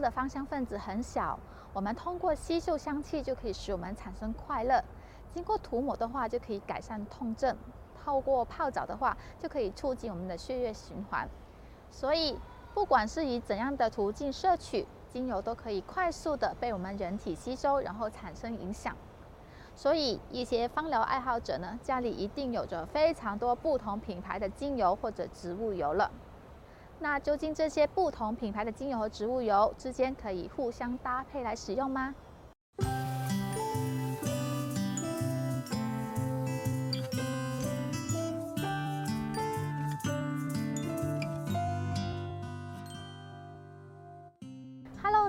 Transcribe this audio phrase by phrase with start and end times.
[0.00, 1.38] 的芳香分子很小，
[1.72, 4.82] 我们通过吸嗅香气就可以使我们产生快乐。
[5.34, 7.54] 经过涂抹的话，就可以改善痛症；
[8.02, 11.28] 透过泡澡的话，就可以促进我们的血液循环。
[11.90, 12.38] 所以，
[12.74, 18.96] 不管是以怎样的途径摄取精油，都可以快速的被我们人体吸收，然后产生影响。
[19.76, 26.10] 所以，一些芳疗爱好者呢，家里一定有着非常多不同品牌的精油或者植物油了。
[27.00, 32.14] 那究竟这些不同品牌的精油和植物油之间可以互相搭配来使用吗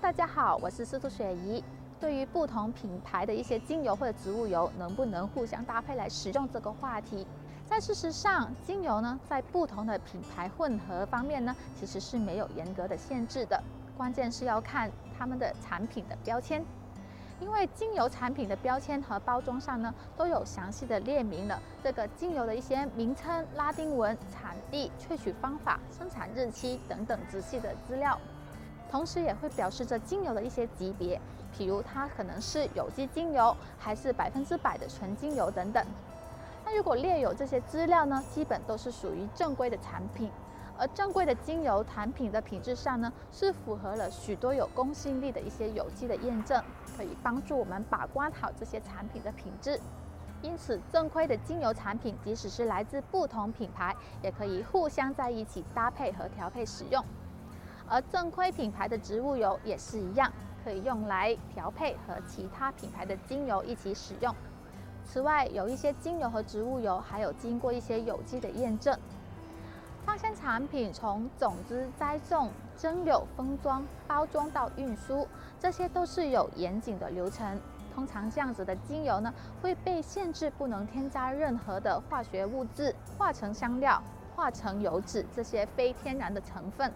[0.01, 1.63] 大家好，我是司徒雪怡。
[1.99, 7.27] 对于不同品牌的一些精油或者植物油，能不能互相搭配来使用这个话题？
[7.69, 13.61] 但事实上，精油呢，在不同的品牌混合方面呢，其实是没有严格的限制的。
[13.95, 16.65] 关键是要看他们的产品的标签，
[17.39, 28.19] 因为精油产品的标签和包装上呢，都有详细的列明了这个精油的一些名称、拉丁文、产地、萃取方法、生产日期等等仔细的资料，
[28.89, 31.21] 同时也会表示着精油的一些级别，
[31.55, 35.85] 譬如它可能是有机精油，还是百分之百的纯精油等等。
[36.71, 40.29] 那如果列有这些资料呢，基本都是属于正规的产品，
[40.77, 46.63] 而正规的精油产品的品质上呢，是符合了许多有公信力的一些有机的验证，
[46.95, 49.79] 可以帮助我们把关好这些产品的品质。
[50.43, 57.03] 因此，正规的精油产品，即使是来自不同品牌，也可以互相在一起搭配和调配使用。
[57.87, 60.31] 而正规品牌的植物油也是一样，
[60.63, 64.35] 可以用来调配和其他品牌的精油一起使用。
[65.11, 68.95] 此外，有一些精油和植物油还有经过一些有机的验证。
[70.05, 75.27] 芳香产品从种子栽种、蒸馏、封装、包装到运输，
[75.59, 77.59] 这些都是有严谨的流程。
[77.95, 83.99] 通常这样子的精油呢，会被限制不能添加任何的化学物质、化成香料、
[84.35, 86.93] 化成油脂这些非天然的成分。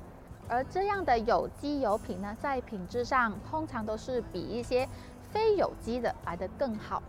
[0.48, 4.88] 而这样的有机油品呢，在品质上通常都是比一些
[5.32, 7.02] 非有机的来得更好。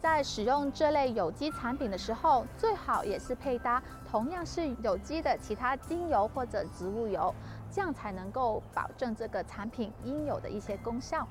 [0.00, 7.34] 在使用这类有机产品的时候，最好也是配搭同样是有机的其他精油或者植物油，
[7.70, 11.26] 这样才能够保证这个产品应有的一些功效。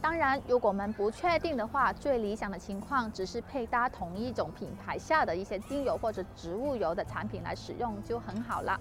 [0.00, 8.78] 当然，如果我们不确定的话，最理想的情况只是配搭同一种品牌下的一些精油或者植物油的产品来使用就很好了。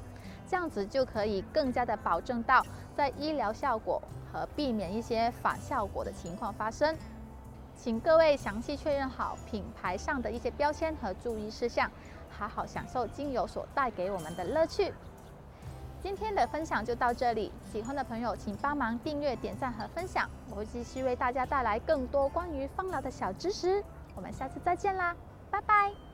[0.47, 2.63] 这样子就可以更加的保证到
[2.95, 6.95] 在医疗效果和避免一些反效果的情况发生。
[7.77, 11.89] 请各位详细确认好品牌上的一些标签和注意事项，
[12.29, 14.91] 好好享受精油所带给我们的乐趣。
[16.01, 23.83] 今天的分享就到这里，喜欢的朋友请帮忙订阅、点赞和分享，我会继续为大家带来更多关于芳疗的小知识。
[24.15, 25.15] 我们下次再见啦，
[25.49, 26.06] 拜拜。